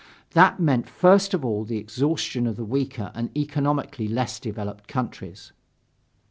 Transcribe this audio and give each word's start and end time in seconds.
That 0.31 0.59
meant 0.59 0.89
first 0.89 1.35
of 1.35 1.45
all 1.45 1.63
the 1.63 1.77
exhaustion 1.77 2.47
of 2.47 2.55
the 2.55 2.65
weaker 2.65 3.11
and 3.13 3.29
economically 3.37 4.07
less 4.07 4.39
developed 4.39 4.87
countries. 4.87 5.51